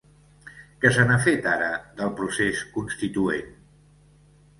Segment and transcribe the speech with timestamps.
[0.85, 1.67] Què se n’ha fet, ara,
[1.99, 3.53] del procés constituent?